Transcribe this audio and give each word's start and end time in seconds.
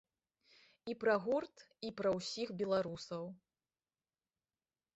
І 0.93 0.95
пра 1.03 1.17
гурт, 1.25 1.55
і 1.89 1.93
пра 2.01 2.09
ўсіх 2.17 2.47
беларусаў. 2.63 3.23